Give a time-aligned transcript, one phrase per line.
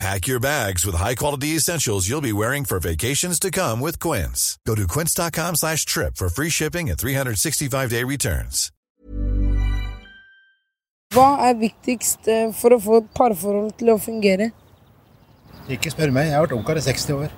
[0.00, 4.58] Pack your bags with high-quality essentials you'll be wearing for vacations to come with Quince.
[4.66, 8.70] Go to quince.com slash trip for free shipping and 365-day returns.
[11.12, 14.48] Hva er viktigst eh, for å få et parforhold til å fungere?
[15.68, 17.28] Ikke spør meg, jeg har vært ungkar i 60 år.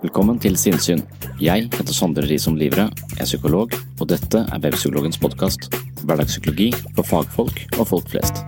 [0.00, 1.04] Velkommen til Sinnsyn.
[1.42, 2.84] Jeg heter Sondre Risom Livre,
[3.18, 5.66] er psykolog, og dette er Webpsykologens podkast.
[6.06, 8.38] Hverdagspsykologi for fagfolk og folk flest.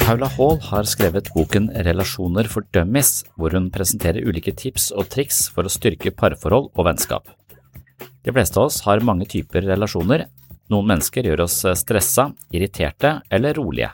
[0.00, 5.44] Paula Hall har skrevet boken Relasjoner for dummies, hvor hun presenterer ulike tips og triks
[5.52, 7.28] for å styrke parforhold og vennskap.
[8.24, 10.28] De fleste av oss har mange typer relasjoner.
[10.72, 13.90] Noen mennesker gjør oss stressa, irriterte eller rolige.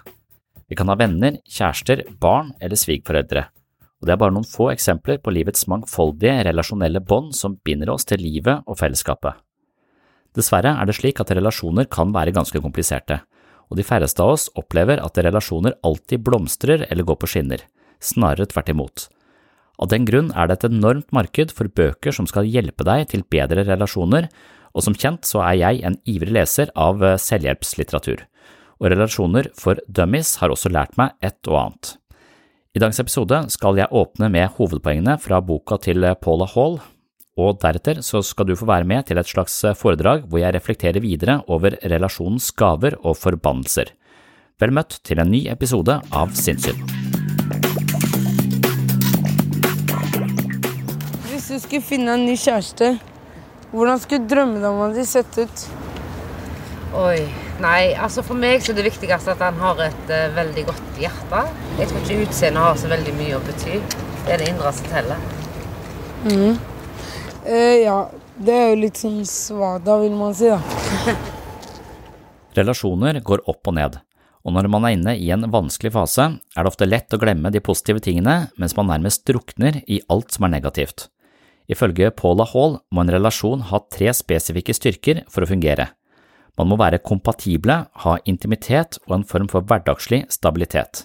[0.69, 3.47] Vi kan ha venner, kjærester, barn eller svigforeldre.
[3.99, 8.07] Og det er bare noen få eksempler på livets mangfoldige relasjonelle bånd som binder oss
[8.07, 9.41] til livet og fellesskapet.
[10.37, 13.23] Dessverre er det slik at relasjoner kan være ganske kompliserte,
[13.69, 17.65] og de færreste av oss opplever at relasjoner alltid blomstrer eller går på skinner,
[17.99, 19.09] snarere tvert imot.
[19.79, 23.27] Av den grunn er det et enormt marked for bøker som skal hjelpe deg til
[23.31, 24.29] bedre relasjoner,
[24.75, 28.27] og som kjent så er jeg en ivrig leser av selvhjelpslitteratur,
[28.79, 31.95] og relasjoner for dummies har også lært meg et og annet.
[32.77, 36.79] I dagens episode skal jeg åpne med hovedpoengene fra boka til Paula Hall,
[37.39, 41.03] og deretter så skal du få være med til et slags foredrag hvor jeg reflekterer
[41.03, 43.93] videre over relasjonens gaver og forbannelser.
[44.59, 46.81] Vel møtt til en ny episode av Sinnssyn.
[51.29, 52.97] Hvis du skulle finne en ny kjæreste,
[53.73, 55.67] hvordan skulle drømmedama di sett ut?
[56.99, 57.21] Oi.
[57.59, 61.01] Nei, altså for meg så er det viktigste at han har et uh, veldig godt
[61.03, 61.41] hjerte.
[61.81, 63.81] Jeg tror ikke utseendet har så veldig mye å bety.
[64.25, 65.25] Det er det indre som teller.
[67.49, 67.99] Eh, ja,
[68.39, 71.17] det er jo litt sånn svada, vil man si, da.
[72.59, 73.99] Relasjoner går opp og ned,
[74.45, 77.53] og når man er inne i en vanskelig fase, er det ofte lett å glemme
[77.55, 81.09] de positive tingene mens man nærmest drukner i alt som er negativt.
[81.69, 85.91] Ifølge Paula Hall må en relasjon ha tre spesifikke styrker for å fungere.
[86.59, 91.05] Man må være kompatible, ha intimitet og en form for hverdagslig stabilitet.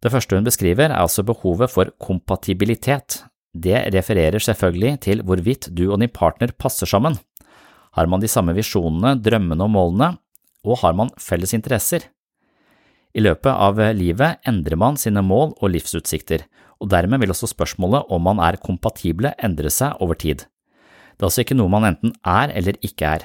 [0.00, 3.24] Det første hun beskriver er altså behovet for kompatibilitet.
[3.52, 7.18] Det refererer selvfølgelig til hvorvidt du og din partner passer sammen.
[7.96, 10.10] Har man de samme visjonene, drømmene og målene,
[10.66, 12.06] og har man felles interesser?
[13.16, 16.44] I løpet av livet endrer man sine mål og livsutsikter,
[16.76, 20.44] og dermed vil også spørsmålet om man er kompatible endre seg over tid.
[21.16, 23.24] Det er altså ikke noe man enten er eller ikke er.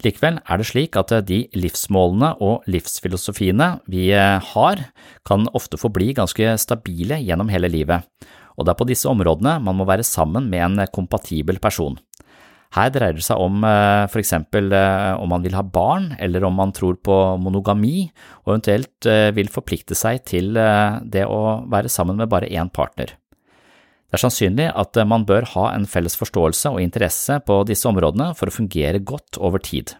[0.00, 4.84] Likevel er det slik at de livsmålene og livsfilosofiene vi har,
[5.28, 8.06] kan ofte forbli ganske stabile gjennom hele livet,
[8.56, 11.98] og det er på disse områdene man må være sammen med en kompatibel person.
[12.76, 16.74] Her dreier det seg om for eksempel om man vil ha barn, eller om man
[16.76, 18.10] tror på monogami,
[18.44, 23.14] og eventuelt vil forplikte seg til det å være sammen med bare én partner.
[24.08, 28.34] Det er sannsynlig at man bør ha en felles forståelse og interesse på disse områdene
[28.36, 29.96] for å fungere godt over tid.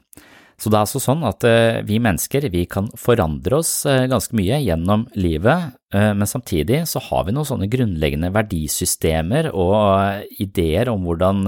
[0.58, 4.34] Så det er altså sånn at eh, vi mennesker vi kan forandre oss eh, ganske
[4.34, 10.90] mye gjennom livet, eh, men samtidig så har vi noen sånne grunnleggende verdisystemer og ideer
[10.90, 11.44] om hvordan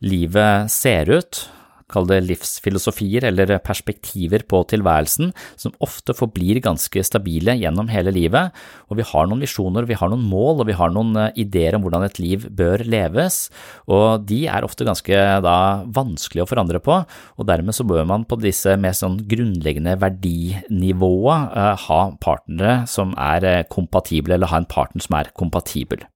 [0.00, 1.44] livet ser ut
[1.90, 8.54] kall det livsfilosofier eller perspektiver på tilværelsen, som ofte forblir ganske stabile gjennom hele livet,
[8.88, 11.76] og vi har noen visjoner, vi har noen mål, og vi har noen eh, ideer
[11.76, 13.42] om hvordan et liv bør leves,
[13.90, 15.56] og de er ofte ganske da
[15.96, 21.58] vanskelig å forandre på, og dermed så bør man på disse mer sånn grunnleggende verdinivået
[21.58, 26.06] eh, ha partnere som er eh, kompatible, eller ha en partner som er kompatibel.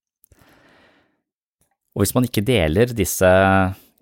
[1.94, 3.31] Og hvis man ikke deler disse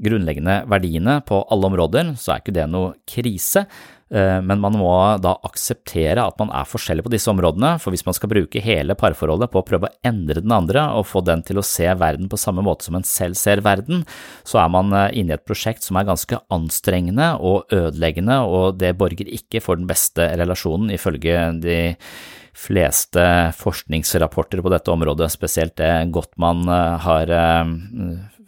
[0.02, 3.64] grunnleggende verdiene på alle områder, så er ikke det noe krise,
[4.10, 4.90] eh, men man må
[5.22, 8.96] da akseptere at man er forskjellig på disse områdene, for hvis man skal bruke hele
[8.98, 12.30] parforholdet på å prøve å endre den andre og få den til å se verden
[12.32, 14.06] på samme måte som en selv ser verden,
[14.48, 18.80] så er man eh, inne i et prosjekt som er ganske anstrengende og ødeleggende, og
[18.82, 21.82] det borger ikke for den beste relasjonen, ifølge de
[22.52, 23.24] fleste
[23.56, 27.32] forskningsrapporter på dette området, spesielt det Gottmann eh, har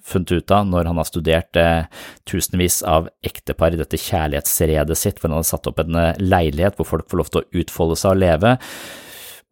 [0.05, 1.87] funnet ut av når han har studert eh,
[2.29, 6.77] tusenvis av ektepar i dette kjærlighetsredet sitt, hvor han har satt opp en eh, leilighet
[6.77, 8.59] hvor folk får lov til å utfolde seg og leve,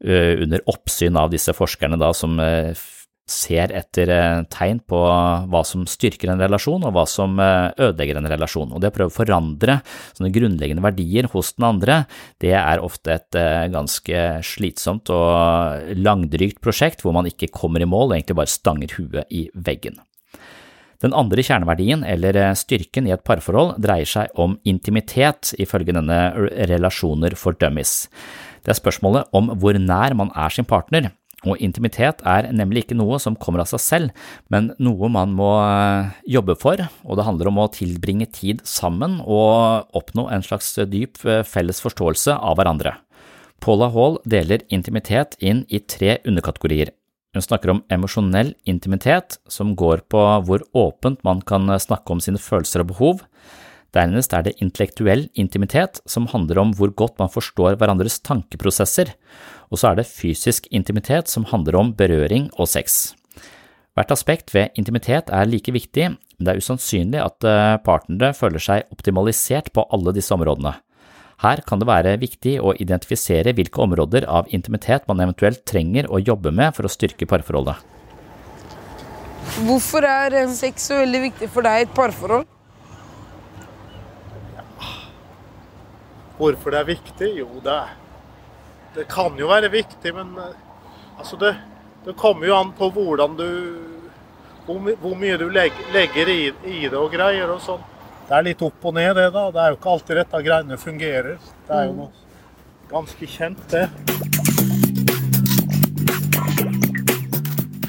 [0.02, 2.40] under oppsyn av disse forskerne da som
[3.32, 8.30] ser etter uh, tegn på hva som styrker en relasjon og hva som ødelegger en
[8.30, 8.70] relasjon.
[8.72, 9.80] Og det å prøve å forandre
[10.12, 11.98] sånne grunnleggende verdier hos den andre,
[12.44, 13.42] det er ofte et
[13.72, 18.96] ganske slitsomt og langdrygt prosjekt hvor man ikke kommer i mål og egentlig bare stanger
[18.98, 20.00] huet i veggen.
[21.02, 26.20] Den andre kjerneverdien, eller eh, styrken i et parforhold, dreier seg om intimitet, ifølge denne
[26.70, 28.06] Relasjoner for dummies.
[28.62, 31.10] Det er spørsmålet om hvor nær man er sin partner,
[31.42, 35.50] og intimitet er nemlig ikke noe som kommer av seg selv, men noe man må
[35.64, 40.74] eh, jobbe for, og det handler om å tilbringe tid sammen og oppnå en slags
[40.90, 42.96] dyp eh, felles forståelse av hverandre.
[43.62, 46.90] Paula Hall deler intimitet inn i tre underkategorier.
[47.32, 52.42] Hun snakker om emosjonell intimitet, som går på hvor åpent man kan snakke om sine
[52.42, 53.22] følelser og behov.
[53.92, 59.12] Dernest er det intellektuell intimitet, som handler om hvor godt man forstår hverandres tankeprosesser,
[59.68, 63.12] og så er det fysisk intimitet, som handler om berøring og sex.
[63.92, 68.64] Hvert aspekt ved intimitet er like viktig, men det er usannsynlig at eh, partnere føler
[68.64, 70.72] seg optimalisert på alle disse områdene.
[71.42, 76.22] Her kan det være viktig å identifisere hvilke områder av intimitet man eventuelt trenger å
[76.22, 77.82] jobbe med for å styrke parforholdet.
[79.66, 82.46] Hvorfor er sex så veldig viktig for deg i et parforhold?
[86.42, 87.28] Hvorfor det er viktig?
[87.38, 87.78] Jo, det,
[88.96, 90.56] det kan jo være viktig, men eh,
[91.14, 91.52] altså det,
[92.02, 93.48] det, kommer jo an på hvordan du
[94.62, 97.80] Hvor, hvor mye du legger, legger i, i, det og greier og sånn
[98.28, 99.26] det er litt opp og ned, det.
[99.34, 99.42] da.
[99.52, 101.50] Det er jo ikke alltid dette greiene fungerer.
[101.66, 101.98] Det er jo mm.
[101.98, 104.41] noe ganske kjent, det.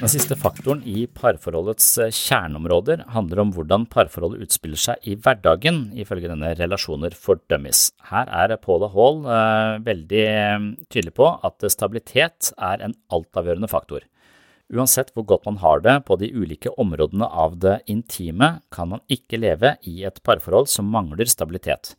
[0.04, 5.78] Den siste faktoren i parforholdets eh, kjerneområder handler om hvordan parforholdet utspiller seg i hverdagen,
[5.96, 7.86] ifølge denne Relasjoner for dummies.
[8.10, 14.04] Her er Paula Hall eh, veldig eh, tydelig på at stabilitet er en altavgjørende faktor.
[14.76, 19.06] Uansett hvor godt man har det på de ulike områdene av det intime, kan man
[19.08, 21.94] ikke leve i et parforhold som mangler stabilitet.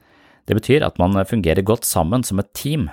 [0.44, 2.90] Det betyr at man fungerer godt sammen som et team.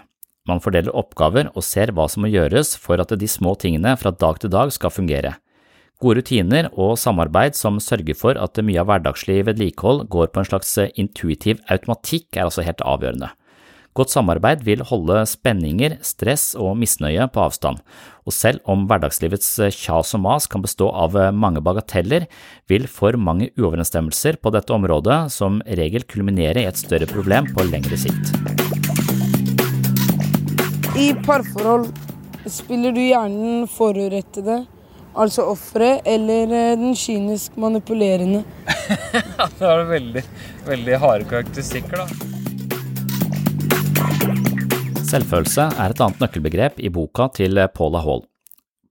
[0.50, 4.14] Man fordeler oppgaver og ser hva som må gjøres for at de små tingene fra
[4.14, 5.36] dag til dag skal fungere.
[6.02, 10.50] Gode rutiner og samarbeid som sørger for at mye av hverdagslig vedlikehold går på en
[10.50, 13.30] slags intuitiv automatikk, er altså helt avgjørende.
[13.94, 17.82] Godt samarbeid vil holde spenninger, stress og misnøye på avstand,
[18.24, 22.30] og selv om hverdagslivets kjas og mas kan bestå av mange bagateller,
[22.72, 27.68] vil for mange uoverensstemmelser på dette området som regel kulminere i et større problem på
[27.68, 28.61] lengre sikt.
[30.92, 31.88] I parforhold
[32.52, 34.66] spiller du gjerne den forurettede,
[35.16, 38.42] altså offeret, eller eh, den kynisk manipulerende?
[39.60, 40.24] det var veldig,
[40.68, 42.08] veldig harde karakteristikker, da.
[45.08, 48.26] Selvfølelse er et annet nøkkelbegrep i boka til Paula Hall.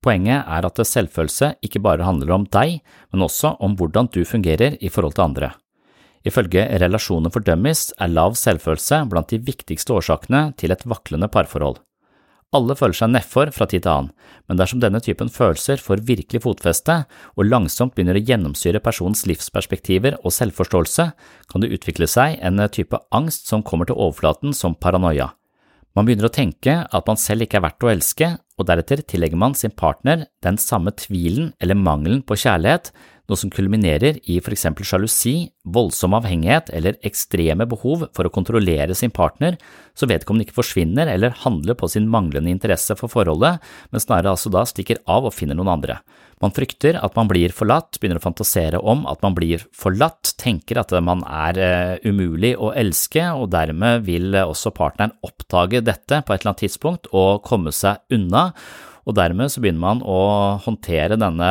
[0.00, 2.80] Poenget er at selvfølelse ikke bare handler om deg,
[3.12, 5.52] men også om hvordan du fungerer i forhold til andre.
[6.24, 11.76] Ifølge Relasjoner fordømmes er lav selvfølelse blant de viktigste årsakene til et vaklende parforhold.
[12.50, 14.14] Alle føler seg nedfor fra tid til annen,
[14.50, 16.96] men dersom denne typen følelser får virkelig fotfeste
[17.36, 21.06] og langsomt begynner å gjennomsyre personens livsperspektiver og selvforståelse,
[21.46, 25.28] kan det utvikle seg en type angst som kommer til overflaten som paranoia.
[25.94, 29.38] Man begynner å tenke at man selv ikke er verdt å elske, og deretter tillegger
[29.38, 32.90] man sin partner den samme tvilen eller mangelen på kjærlighet,
[33.30, 38.96] noe som kulminerer i for eksempel sjalusi, voldsom avhengighet eller ekstreme behov for å kontrollere
[38.98, 39.56] sin partner,
[39.94, 43.60] så vedkommende ikke forsvinner eller handler på sin manglende interesse for forholdet,
[43.90, 46.00] men snarere altså da stikker av og finner noen andre.
[46.40, 50.80] Man frykter at man blir forlatt, begynner å fantasere om at man blir forlatt, tenker
[50.80, 56.32] at man er uh, umulig å elske, og dermed vil også partneren oppdage dette på
[56.32, 58.48] et eller annet tidspunkt og komme seg unna,
[59.04, 60.20] og dermed så begynner man å
[60.64, 61.50] håndtere denne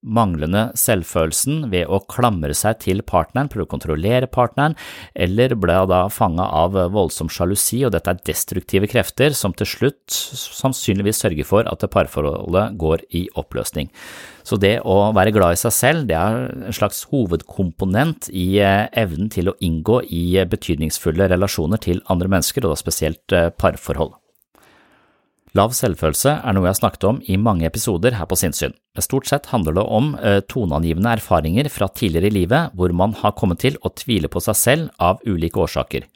[0.00, 4.76] manglende selvfølelsen ved å klamre seg til partneren, prøve å kontrollere partneren,
[5.14, 10.10] eller ble da fanga av voldsom sjalusi, og dette er destruktive krefter som til slutt
[10.10, 13.90] sannsynligvis sørger for at parforholdet går i oppløsning.
[14.46, 18.88] Så det å være glad i seg selv, det er en slags hovedkomponent i eh,
[18.98, 24.16] evnen til å inngå i betydningsfulle relasjoner til andre mennesker, og da spesielt eh, parforhold.
[25.58, 28.76] Lav selvfølelse er noe jeg har snakket om i mange episoder her på Sinnssyn.
[29.02, 33.34] Stort sett handler det om eh, toneangivende erfaringer fra tidligere i livet hvor man har
[33.38, 36.06] kommet til å tvile på seg selv av ulike årsaker.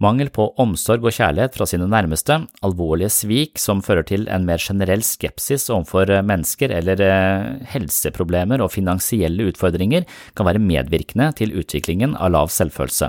[0.00, 4.60] Mangel på omsorg og kjærlighet fra sine nærmeste, alvorlige svik som fører til en mer
[4.60, 10.04] generell skepsis overfor eh, mennesker eller eh, helseproblemer og finansielle utfordringer
[10.36, 13.08] kan være medvirkende til utviklingen av lav selvfølelse.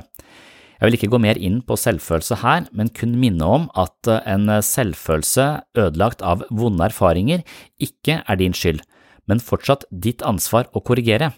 [0.81, 4.23] Jeg vil ikke gå mer inn på selvfølelse her, men kun minne om at eh,
[4.33, 5.45] en selvfølelse
[5.77, 7.43] ødelagt av vonde erfaringer
[7.77, 8.81] ikke er din skyld,
[9.29, 11.35] men fortsatt ditt ansvar å korrigere.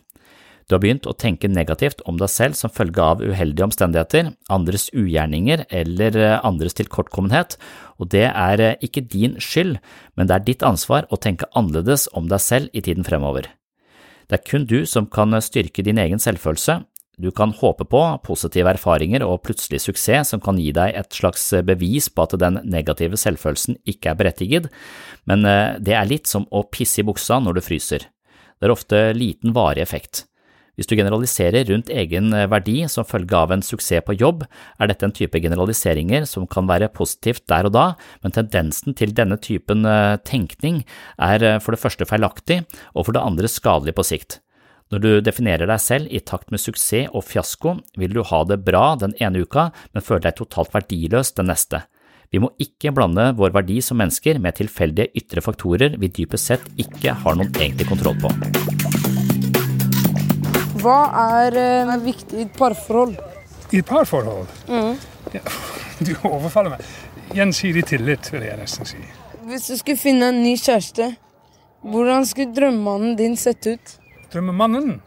[0.72, 4.88] Du har begynt å tenke negativt om deg selv som følge av uheldige omstendigheter, andres
[4.96, 7.58] ugjerninger eller eh, andres tilkortkommenhet,
[8.00, 9.76] og det er eh, ikke din skyld,
[10.16, 13.52] men det er ditt ansvar å tenke annerledes om deg selv i tiden fremover.
[14.32, 16.80] Det er kun du som kan styrke din egen selvfølelse,
[17.22, 21.46] du kan håpe på positive erfaringer og plutselig suksess som kan gi deg et slags
[21.66, 24.70] bevis på at den negative selvfølelsen ikke er berettiget,
[25.30, 28.08] men eh, det er litt som å pisse i buksa når du fryser.
[28.58, 30.26] Det er ofte liten varig effekt.
[30.74, 34.48] Hvis du generaliserer rundt egen eh, verdi som følge av en suksess på jobb,
[34.82, 37.86] er dette en type generaliseringer som kan være positivt der og da,
[38.26, 40.82] men tendensen til denne typen eh, tenkning
[41.22, 42.64] er for det første feilaktig
[42.96, 44.43] og for det andre skadelig på sikt.
[44.94, 48.60] Når du definerer deg selv i takt med suksess og fiasko, vil du ha det
[48.62, 51.80] bra den ene uka, men føle deg totalt verdiløs den neste.
[52.30, 56.68] Vi må ikke blande vår verdi som mennesker med tilfeldige ytre faktorer vi dypest sett
[56.78, 58.30] ikke har noen egentlig kontroll på.
[60.84, 63.18] Hva er eh, viktig i et parforhold?
[63.74, 64.46] I et parforhold?
[64.70, 64.94] Mm.
[65.34, 65.44] Ja,
[66.06, 66.86] du overfaller meg.
[67.34, 69.02] Gjensidig tillit, vil jeg nesten si.
[69.50, 71.16] Hvis du skulle finne en ny kjæreste,
[71.82, 73.98] hvordan skulle drømmemannen din sett ut?
[74.34, 75.02] Drømmemannen?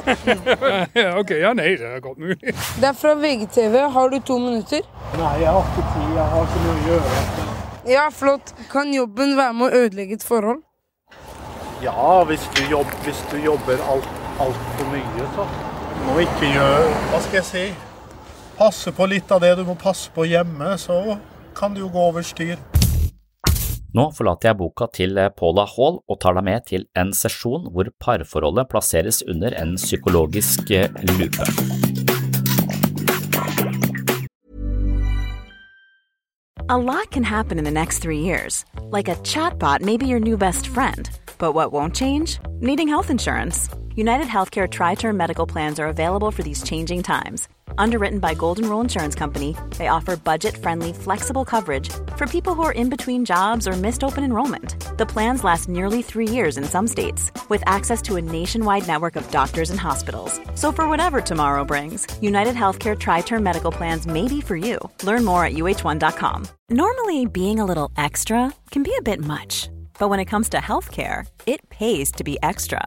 [1.20, 2.54] ok, ja, nei, det er godt mulig.
[2.80, 3.76] Det er fra VGTV.
[3.92, 4.86] Har du to minutter?
[5.18, 6.08] Nei, jeg har ikke tid.
[6.16, 7.20] Jeg har ikke noe å gjøre.
[7.90, 8.54] Ja, flott.
[8.72, 10.64] Kan jobben være med å ødelegge et forhold?
[11.84, 15.46] Ja, hvis du, jobb, hvis du jobber altfor alt mye, så
[16.06, 17.64] må ikke gjøre Hva skal jeg si?
[18.58, 21.16] Passe på litt av det du må passe på hjemme, så
[21.56, 22.60] kan det jo gå over styr.
[23.90, 27.90] Nå forlater jeg boka til Paula Hall og tar deg med til en sesjon hvor
[28.02, 30.70] parforholdet plasseres under en psykologisk
[31.16, 31.46] lupe.
[36.70, 38.64] A lot can happen in the next three years.
[38.92, 41.10] Like a chatbot may be your new best friend.
[41.38, 42.38] But what won't change?
[42.60, 43.68] Needing health insurance.
[43.96, 47.48] United Healthcare Tri Term Medical Plans are available for these changing times
[47.78, 52.72] Underwritten by Golden Rule Insurance Company, they offer budget-friendly, flexible coverage for people who are
[52.72, 54.74] in between jobs or missed open enrollment.
[54.96, 59.16] The plans last nearly three years in some states, with access to a nationwide network
[59.16, 60.40] of doctors and hospitals.
[60.54, 64.78] So for whatever tomorrow brings, United Healthcare Tri-Term Medical Plans may be for you.
[65.02, 66.48] Learn more at uh1.com.
[66.70, 70.58] Normally, being a little extra can be a bit much, but when it comes to
[70.58, 72.86] healthcare, it pays to be extra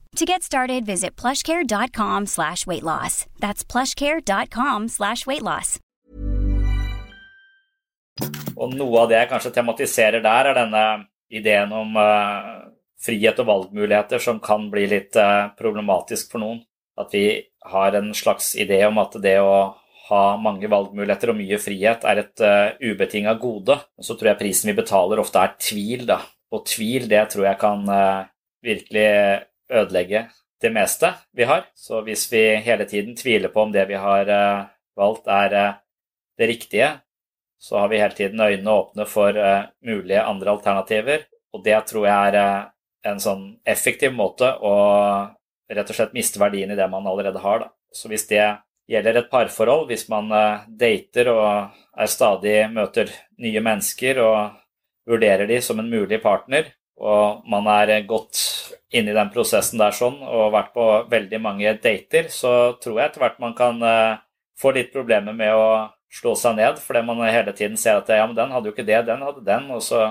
[0.17, 3.25] To get started, visit plushcare.com slash weight loss.
[3.39, 5.79] That's plushcare.com slash weight loss.
[8.59, 10.83] Og noe av det jeg kanskje tematiserer der, er denne
[11.31, 12.67] ideen om uh,
[13.01, 16.59] frihet og valgmuligheter som kan bli litt uh, problematisk for noen.
[16.99, 17.25] At vi
[17.71, 19.77] har en slags idé om at det å
[20.09, 23.79] ha mange valgmuligheter og mye frihet er et uh, ubetinga gode.
[23.95, 26.19] Så tror jeg prisen vi betaler ofte er tvil, da.
[26.51, 28.27] Og tvil, det tror jeg kan uh,
[28.61, 29.07] virkelig
[29.71, 30.27] ødelegge
[30.61, 31.65] det meste vi har.
[31.75, 35.79] Så hvis vi hele tiden tviler på om det vi har uh, valgt, er uh,
[36.37, 36.91] det riktige,
[37.61, 39.37] så har vi hele tiden øynene åpne for
[39.85, 41.27] mulige andre alternativer.
[41.53, 42.71] Og det tror jeg er
[43.05, 44.71] en sånn effektiv måte å
[45.69, 47.59] rett og slett miste verdien i det man allerede har.
[47.61, 47.69] Da.
[47.93, 48.41] Så hvis det
[48.89, 50.33] gjelder et parforhold, hvis man
[50.65, 54.57] dater og er stadig møter nye mennesker og
[55.05, 58.41] vurderer de som en mulig partner, og man er godt
[58.91, 63.11] inne i den prosessen der sånn, og vært på veldig mange dater, så tror jeg
[63.11, 64.19] etter hvert man kan uh,
[64.59, 65.67] få litt problemer med å
[66.11, 68.87] slå seg ned, fordi man hele tiden ser at ja, men den hadde jo ikke
[68.87, 70.03] det, den hadde den, og så,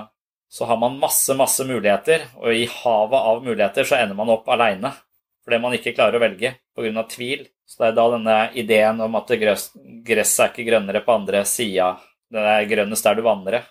[0.49, 4.49] så har man masse, masse muligheter, og i havet av muligheter så ender man opp
[4.49, 4.95] aleine
[5.41, 7.03] fordi man ikke klarer å velge pga.
[7.09, 7.47] tvil.
[7.65, 11.95] Så det er da denne ideen om at gresset er ikke grønnere på andre sida,
[12.31, 13.65] det er grønnest der du vandrer,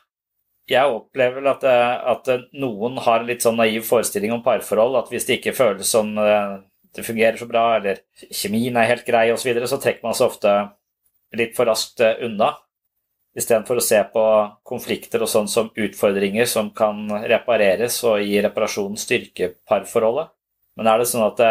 [0.70, 4.98] jeg opplever at, eh, at, noen har en litt sånn naiv forestilling om parforhold.
[5.00, 6.58] At hvis det ikke føles som eh,
[6.96, 10.16] det fungerer så bra, eller kjemien er helt grei osv., så, videre, så trekker man
[10.16, 10.56] seg ofte
[11.38, 12.52] litt for raskt eh, unna.
[13.38, 14.24] Istedenfor å se på
[14.66, 20.32] konflikter og sånn som utfordringer som kan repareres og gi reparasjonen styrke parforholdet.
[20.78, 21.42] Men er det sånn at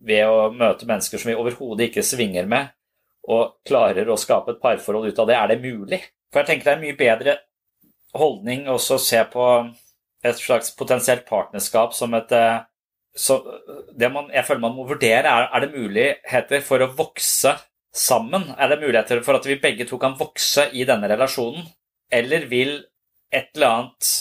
[0.00, 2.72] ved å møte mennesker som vi overhodet ikke svinger med,
[3.28, 6.00] og klarer å skape et parforhold ut av det, er det mulig?
[6.32, 7.36] For jeg tenker det er mye bedre
[8.16, 9.46] holdning også å se på
[10.26, 12.60] et slags potensielt partnerskap som et eh,
[13.16, 13.40] så
[13.98, 17.56] Det man, jeg føler man må vurdere, er, er det muligheter for å vokse
[17.90, 18.52] sammen?
[18.54, 21.66] Er det muligheter for at vi begge to kan vokse i denne relasjonen?
[22.10, 22.76] Eller vil
[23.34, 24.12] et eller annet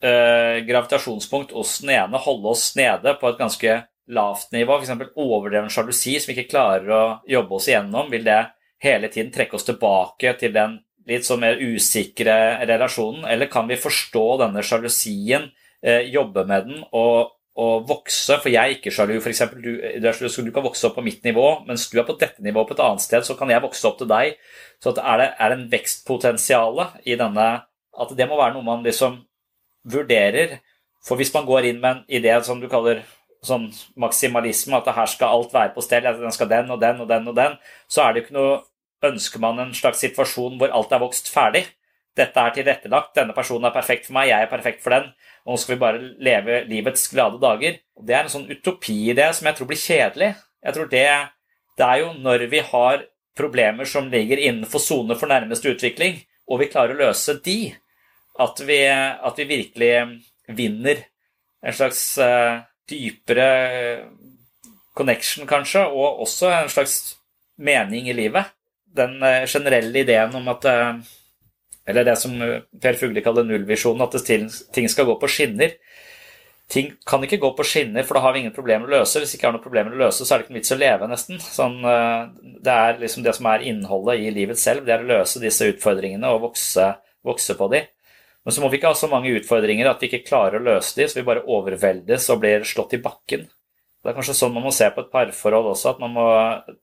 [0.00, 3.76] eh, gravitasjonspunkt hos den ene holde oss nede på et ganske
[4.16, 4.80] lavt nivå?
[4.80, 5.12] F.eks.
[5.12, 8.08] overdreven sjalusi som vi ikke klarer å jobbe oss igjennom.
[8.12, 8.40] Vil det
[8.82, 12.34] hele tiden trekke oss tilbake til den litt sånn mer usikre
[12.68, 15.48] relasjonen, eller kan vi forstå denne sjalusien,
[15.82, 18.38] eh, jobbe med den og, og, vokse?
[18.42, 19.42] For jeg er ikke sjalu, f.eks.
[19.56, 22.70] Du, du, du kan vokse opp på mitt nivå, mens du er på dette nivået
[22.70, 24.36] på et annet sted, så kan jeg vokse opp til deg.
[24.82, 27.50] Så er det er en vekstpotensial i denne
[27.92, 29.18] At det må være noe man liksom
[29.84, 30.62] vurderer.
[31.04, 33.02] For hvis man går inn med en idé som du kaller
[33.44, 33.66] sånn
[33.98, 37.26] maksimalisme, at her skal alt være på stell, den skal den og den og den
[37.28, 37.56] og den,
[37.90, 38.60] så er det ikke noe
[39.06, 41.66] ønsker man en slags situasjon hvor alt er vokst ferdig.
[42.18, 45.06] Dette er tilrettelagt, denne personen er perfekt for meg, jeg er perfekt for den,
[45.46, 47.78] og nå skal vi bare leve livets glade dager.
[47.96, 50.28] Det er en sånn utopiidé som jeg tror blir kjedelig.
[50.62, 51.06] Jeg tror det,
[51.80, 53.06] det er jo når vi har
[53.38, 56.20] problemer som ligger innenfor sone for nærmeste utvikling,
[56.52, 57.72] og vi klarer å løse de,
[58.42, 59.92] at vi, at vi virkelig
[60.52, 61.06] vinner
[61.62, 62.60] en slags uh,
[62.90, 63.48] dypere
[64.92, 67.14] connection, kanskje, og også en slags
[67.56, 68.52] mening i livet
[68.96, 70.94] den eh, generelle ideen om at eh,
[71.86, 75.74] Eller det som eh, Per Fugle kaller nullvisjonen, at ting skal gå på skinner.
[76.70, 79.18] Ting kan ikke gå på skinner, for da har vi ingen problemer å løse.
[79.18, 80.78] Hvis vi ikke har noen problemer å løse, så er det ikke noen vits å
[80.78, 81.40] leve, nesten.
[81.42, 81.74] Sånn,
[82.64, 84.86] det er liksom det som er innholdet i livet selv.
[84.86, 86.86] Det er å løse disse utfordringene og vokse,
[87.28, 87.82] vokse på de.
[88.46, 90.96] Men så må vi ikke ha så mange utfordringer at vi ikke klarer å løse
[90.96, 93.44] de, så vi bare overveldes og blir slått i bakken.
[94.02, 96.26] Det er kanskje sånn man må se på et parforhold også, at man må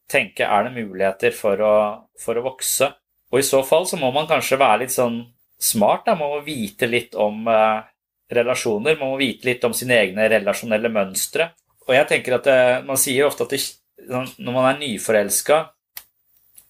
[0.07, 1.75] tenke er det muligheter for å,
[2.19, 2.87] for å vokse.
[3.29, 5.19] Og i så fall så må man kanskje være litt sånn
[5.59, 6.05] smart.
[6.07, 6.15] Da.
[6.15, 7.81] Man må vite litt om eh,
[8.31, 8.97] relasjoner.
[8.99, 11.51] Man må vite litt om sine egne relasjonelle mønstre.
[11.89, 13.59] Og jeg tenker at det, eh, Man sier ofte at det,
[14.07, 15.59] sånn, når man er nyforelska,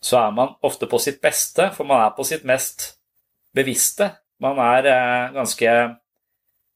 [0.02, 2.96] så er man ofte på sitt beste, for man er på sitt mest
[3.56, 4.10] bevisste.
[4.42, 5.76] Man er eh, ganske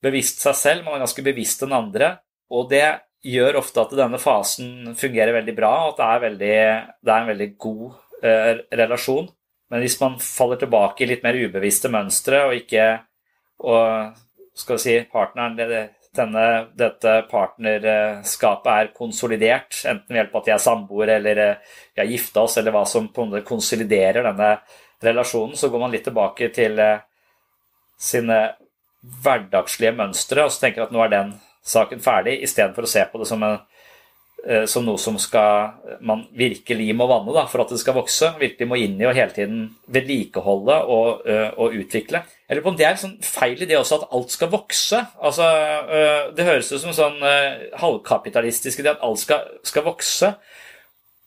[0.04, 2.18] bevisst seg selv, man er ganske bevisst den andre.
[2.54, 2.86] Og det
[3.24, 6.58] gjør ofte at denne fasen fungerer veldig bra, og at det er, veldig,
[7.00, 7.86] det er en veldig god
[8.24, 8.52] eh,
[8.84, 9.30] relasjon.
[9.72, 12.88] Men hvis man faller tilbake i litt mer ubevisste mønstre og ikke
[13.64, 14.20] og
[14.60, 15.56] skal si, partneren,
[16.14, 22.04] denne, dette partnerskapet er konsolidert, enten ved hjelp av at de er samboere eller vi
[22.04, 24.52] har gifta oss, eller hva som på en måte konsoliderer denne
[25.04, 27.02] relasjonen, så går man litt tilbake til eh,
[28.00, 28.44] sine
[29.24, 31.34] hverdagslige mønstre og så tenker at nå er den
[31.64, 33.60] saken ferdig, istedenfor å se på det som, en,
[34.46, 38.34] eh, som, noe som skal, man virkelig må vanne da, for at det skal vokse.
[38.42, 39.62] Virkelig må inn i og hele tiden
[39.96, 42.24] vedlikeholde og, eh, og utvikle.
[42.50, 45.00] Eller på om det er sånn feil det også at alt skal vokse.
[45.24, 45.48] Altså,
[46.00, 47.24] eh, det høres ut som sånn
[47.80, 50.34] halvkapitalistisk idé at alt skal, skal vokse.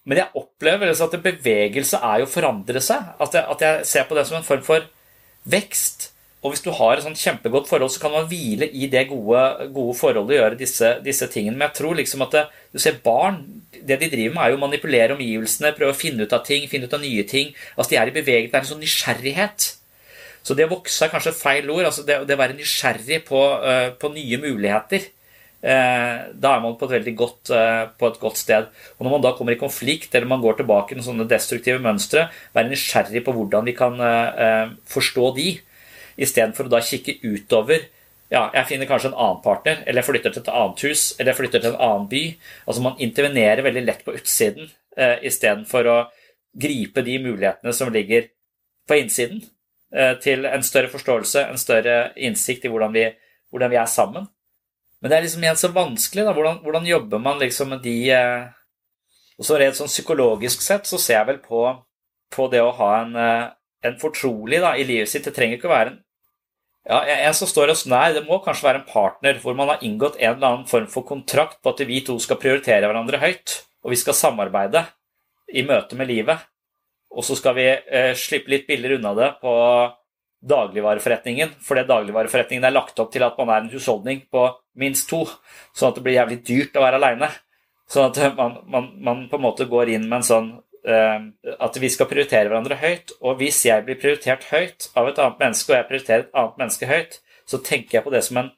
[0.06, 3.08] Men jeg opplever at bevegelse er jo å forandre seg.
[3.18, 4.84] At jeg, at jeg ser på det som en form for
[5.50, 6.12] vekst.
[6.46, 9.40] Og hvis du har et sånt kjempegodt forhold, så kan man hvile i det gode,
[9.74, 11.56] gode forholdet og gjøre disse, disse, tingene.
[11.58, 13.40] Men jeg tror liksom at det, du ser barn
[13.86, 16.64] Det de driver med, er jo å manipulere omgivelsene, prøve å finne ut av ting,
[16.70, 17.50] finne ut av nye ting.
[17.74, 18.52] Altså De er i bevegelse.
[18.52, 19.66] Det er en sånn nysgjerrighet.
[20.46, 21.84] Så det å vokse er kanskje feil ord.
[21.90, 25.06] altså Det, det å være nysgjerrig på, uh, på nye muligheter.
[25.66, 27.52] Uh, da er man på et veldig godt,
[27.98, 28.66] på et godt sted.
[28.96, 32.28] Og Når man da kommer i konflikt eller man går tilbake i sånne destruktive mønstre,
[32.54, 34.02] være nysgjerrig på hvordan vi kan
[34.96, 35.50] forstå de
[36.16, 37.88] istedenfor å da kikke utover
[38.26, 41.30] ja, jeg finner kanskje en annen partner, eller jeg flytter til et annet hus, eller
[41.30, 42.22] jeg flytter til en annen by.
[42.66, 45.98] Altså Man intervenerer veldig lett på utsiden eh, istedenfor å
[46.56, 48.26] gripe de mulighetene som ligger
[48.88, 49.44] på innsiden,
[49.94, 53.04] eh, til en større forståelse, en større innsikt i hvordan vi,
[53.54, 54.26] hvordan vi er sammen.
[54.98, 56.24] Men det er liksom igjen så vanskelig.
[56.26, 58.46] da, Hvordan, hvordan jobber man liksom med de eh,
[59.36, 61.60] Og så rent sånn psykologisk sett så ser jeg vel på,
[62.32, 63.50] på det å ha en, eh,
[63.84, 65.28] en fortrolig da, i livet sitt.
[65.28, 65.98] Det trenger ikke å være en
[66.86, 69.82] ja, En som står oss nær, det må kanskje være en partner hvor man har
[69.84, 73.60] inngått en eller annen form for kontrakt på at vi to skal prioritere hverandre høyt,
[73.82, 74.84] og vi skal samarbeide
[75.52, 76.46] i møte med livet.
[77.16, 79.54] Og så skal vi eh, slippe litt billigere unna det på
[80.46, 84.46] dagligvareforretningen, fordi dagligvareforretningen er lagt opp til at man er en husholdning på
[84.78, 85.24] minst to,
[85.74, 87.30] sånn at det blir jævlig dyrt å være aleine.
[87.90, 90.48] Sånn at man, man, man, på en måte går inn med en sånn
[90.86, 93.10] at vi skal prioritere hverandre høyt.
[93.20, 96.60] Og hvis jeg blir prioritert høyt av et annet menneske, og jeg prioriterer et annet
[96.60, 98.50] menneske høyt, så tenker jeg på det som en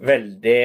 [0.00, 0.60] veldig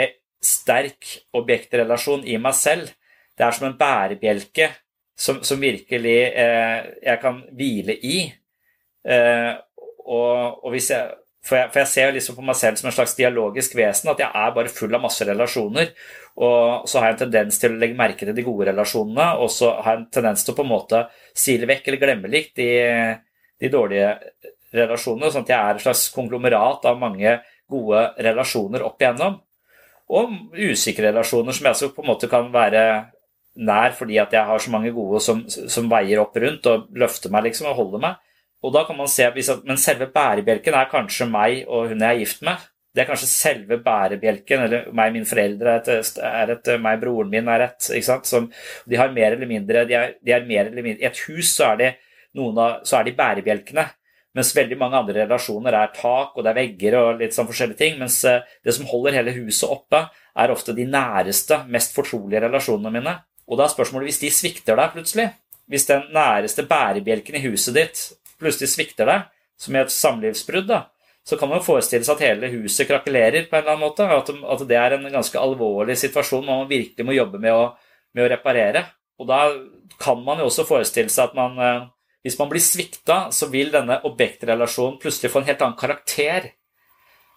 [0.45, 2.91] sterk objektrelasjon i meg selv.
[3.35, 4.69] Det er som en bærebjelke
[5.15, 8.17] som, som virkelig eh, jeg kan hvile i.
[9.07, 9.53] Eh,
[10.05, 12.95] og, og hvis jeg for jeg, for jeg, ser liksom på meg selv som en
[12.95, 15.91] slags dialogisk vesen, at jeg er bare full av masse relasjoner.
[16.41, 19.51] Og så har jeg en tendens til å legge merke til de gode relasjonene, og
[19.53, 21.03] så har jeg en tendens til å på en måte
[21.37, 22.69] sile vekk eller glemme litt de,
[23.61, 24.09] de dårlige
[24.75, 27.37] relasjonene, sånn at jeg er et slags konglomerat av mange
[27.71, 29.39] gode relasjoner opp igjennom.
[30.15, 32.85] Og usikre relasjoner som jeg så på en måte kan være
[33.55, 37.31] nær fordi at jeg har så mange gode som, som veier opp rundt og løfter
[37.33, 38.21] meg liksom og holder meg.
[38.65, 39.27] Og da kan man se,
[39.63, 42.63] Men selve bærebjelken er kanskje meg og hun jeg er gift med.
[42.95, 47.01] Det er kanskje selve bærebjelken, eller meg og mine foreldre er et, er et meg
[47.01, 47.89] broren min er et.
[47.91, 48.25] ikke sant?
[48.25, 48.47] Som,
[48.87, 51.51] de har mer eller mindre, de er, de er mer eller mindre I et hus
[51.57, 51.91] så er, de
[52.39, 53.85] noen av, så er de bærebjelkene.
[54.35, 57.79] Mens veldig mange andre relasjoner er tak og det er vegger og litt sånn forskjellige
[57.83, 57.99] ting.
[57.99, 62.91] Mens eh, det som holder hele huset oppe, er ofte de næreste, mest fortrolige relasjonene
[62.95, 63.15] mine.
[63.47, 65.29] Og da er spørsmålet hvis de svikter deg plutselig,
[65.71, 68.01] hvis den næreste bærebjelken i huset ditt
[68.41, 70.81] plutselig svikter deg, som i et samlivsbrudd, da,
[71.25, 74.05] så kan man forestille seg at hele huset krakelerer på en eller annen måte.
[74.05, 77.63] At, at det er en ganske alvorlig situasjon man virkelig må jobbe med å,
[78.13, 78.83] med å reparere.
[79.17, 79.39] Og da
[80.01, 81.83] kan man jo også forestille seg at man eh,
[82.25, 86.47] Hvis man blir svikta, så vil denne objektrelasjonen plutselig få en helt annen karakter.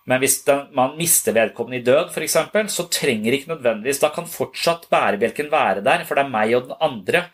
[0.09, 2.39] Men hvis den, man mister vedkommende i død, f.eks.,
[2.73, 6.71] så trenger ikke nødvendigvis Da kan fortsatt bærebjelken være der, for det er meg og
[6.71, 7.27] den andre.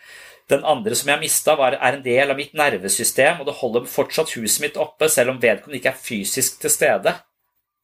[0.50, 4.34] Den andre som jeg mista, er en del av mitt nervesystem, og det holder fortsatt
[4.36, 7.14] huset mitt oppe, selv om vedkommende ikke er fysisk til stede.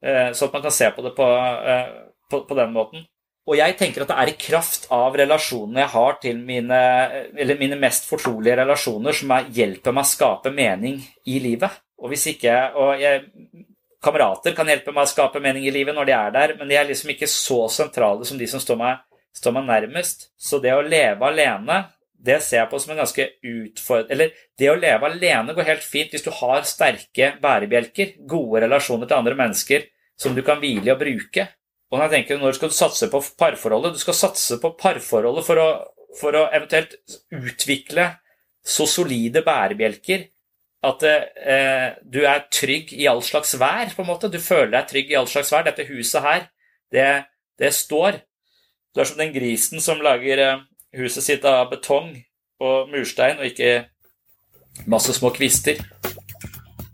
[0.05, 1.89] Eh, så at man kan se på det på, eh,
[2.31, 3.07] på, på den måten.
[3.49, 6.81] Og jeg tenker at det er i kraft av relasjonene jeg har til mine,
[7.59, 11.81] mine mest fortrolige relasjoner, som hjelper meg å skape mening i livet.
[12.01, 13.25] Og hvis ikke, og jeg,
[14.01, 16.77] Kamerater kan hjelpe meg å skape mening i livet når de er der, men de
[16.79, 19.01] er liksom ikke så sentrale som de som står meg,
[19.37, 20.31] står meg nærmest.
[20.41, 21.83] Så det å leve alene
[22.21, 25.85] det ser jeg på som en ganske utfordrende Eller det å leve alene går helt
[25.87, 29.87] fint hvis du har sterke bærebjelker, gode relasjoner til andre mennesker
[30.21, 31.47] som du kan hvile i og bruke.
[31.91, 33.97] Og når jeg tenker, når skal du satse på parforholdet?
[33.97, 35.69] Du skal satse på parforholdet for å,
[36.21, 36.99] for å eventuelt
[37.33, 38.11] utvikle
[38.61, 40.29] så solide bærebjelker
[40.87, 44.31] at eh, du er trygg i all slags vær, på en måte.
[44.33, 45.65] Du føler deg trygg i all slags vær.
[45.67, 46.47] Dette huset her,
[46.93, 47.09] det,
[47.61, 48.21] det står.
[48.93, 50.63] Du er som den grisen som lager eh,
[50.97, 52.13] huset sitt av betong
[52.61, 53.87] og murstein, og ikke
[54.91, 55.81] masse små kvister.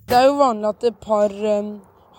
[0.06, 1.70] Det er jo vanlig at et par um,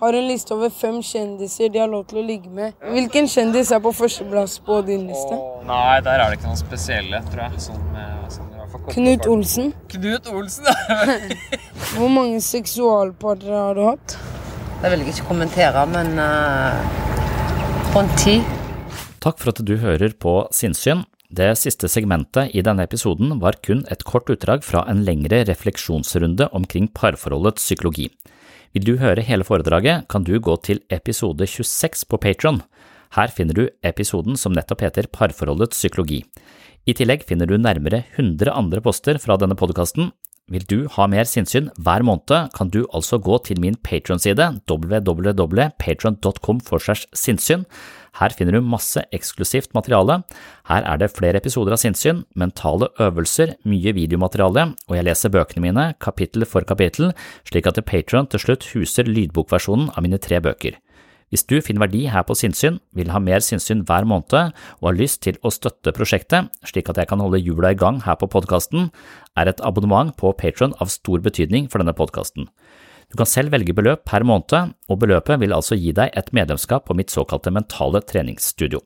[0.02, 2.76] har en liste over fem kjendiser de har lov til å ligge med.
[2.84, 5.38] Hvilken kjendis er på førsteplass på din liste?
[5.38, 7.64] Oh, nei, der er det ikke noen spesielle, tror jeg.
[7.70, 7.88] Sånn,
[8.34, 8.54] sånn,
[8.92, 9.72] Knut Olsen.
[9.94, 11.18] Knut Olsen, ja.
[11.96, 14.18] Hvor mange seksualpartnere har du hatt?
[14.82, 16.76] Det vil jeg ikke kommentere, men uh,
[17.96, 18.42] rundt ti.
[19.24, 21.08] Takk for at du hører på Sinnsyn.
[21.28, 26.48] Det siste segmentet i denne episoden var kun et kort utdrag fra en lengre refleksjonsrunde
[26.56, 28.08] omkring parforholdets psykologi.
[28.72, 32.62] Vil du høre hele foredraget, kan du gå til episode 26 på Patron.
[33.16, 36.24] Her finner du episoden som nettopp heter Parforholdets psykologi.
[36.88, 40.12] I tillegg finner du nærmere 100 andre poster fra denne podkasten,
[40.48, 46.62] Vil du ha mer sinnssyn hver måned, kan du altså gå til min Patron-side www.patron.com
[46.64, 46.80] for
[47.12, 47.66] sinnssyn.
[48.18, 50.22] Her finner du masse eksklusivt materiale.
[50.70, 55.68] Her er det flere episoder av sinnssyn, mentale øvelser, mye videomateriale, og jeg leser bøkene
[55.68, 57.14] mine kapittel for kapittel,
[57.48, 60.80] slik at Patron til slutt huser lydbokversjonen av mine tre bøker.
[61.28, 64.96] Hvis du finner verdi her på sinnssyn, vil ha mer sinnssyn hver måned og har
[64.96, 68.30] lyst til å støtte prosjektet slik at jeg kan holde hjula i gang her på
[68.32, 68.88] podkasten,
[69.36, 72.48] er et abonnement på Patron av stor betydning for denne podkasten.
[73.08, 76.90] Du kan selv velge beløp per måned, og beløpet vil altså gi deg et medlemskap
[76.90, 78.82] på mitt såkalte mentale treningsstudio.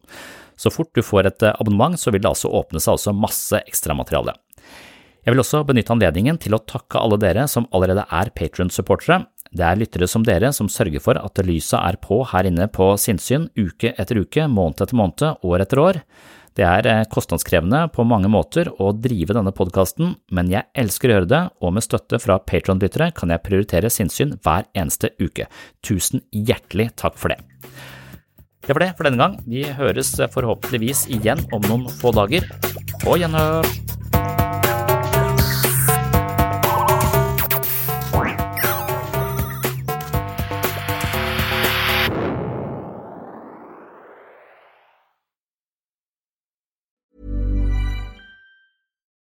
[0.62, 4.36] Så fort du får et abonnement, så vil det altså åpne seg også masse ekstramateriale.
[5.26, 9.24] Jeg vil også benytte anledningen til å takke alle dere som allerede er Patron-supportere.
[9.52, 12.94] Det er lyttere som dere som sørger for at lyset er på her inne på
[13.02, 16.00] sinnssyn uke etter uke, måned etter måned, år etter år.
[16.58, 21.16] Det er eh, kostnadskrevende på mange måter å drive denne podkasten, men jeg elsker å
[21.16, 25.48] gjøre det, og med støtte fra Patron-lyttere kan jeg prioritere sinnssyn hver eneste uke.
[25.86, 27.40] Tusen hjertelig takk for det.
[28.62, 29.40] Det var det for denne gang.
[29.48, 32.46] Vi høres forhåpentligvis igjen om noen få dager.
[33.02, 33.91] På gjenhør!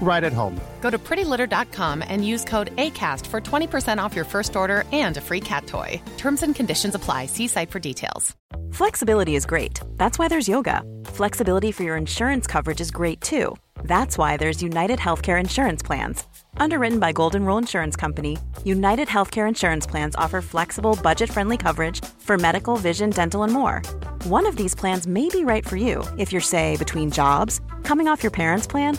[0.00, 0.60] right at home.
[0.80, 5.20] Go to prettylitter.com and use code ACAST for 20% off your first order and a
[5.20, 6.02] free cat toy.
[6.16, 7.26] Terms and conditions apply.
[7.26, 8.34] See site for details.
[8.72, 9.80] Flexibility is great.
[9.96, 10.82] That's why there's yoga.
[11.06, 13.56] Flexibility for your insurance coverage is great too.
[13.84, 16.24] That's why there's United Healthcare Insurance Plans.
[16.56, 22.04] Underwritten by Golden Rule Insurance Company, United Healthcare Insurance Plans offer flexible, budget friendly coverage
[22.18, 23.82] for medical, vision, dental, and more.
[24.24, 28.08] One of these plans may be right for you if you're, say, between jobs, coming
[28.08, 28.98] off your parents' plan,